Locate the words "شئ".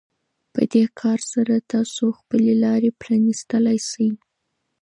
3.89-4.09